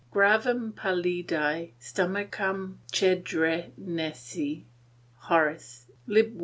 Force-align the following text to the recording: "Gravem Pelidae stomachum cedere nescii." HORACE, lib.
"Gravem 0.11 0.73
Pelidae 0.73 1.73
stomachum 1.79 2.77
cedere 2.91 3.67
nescii." 3.79 4.63
HORACE, 5.27 5.85
lib. 6.07 6.39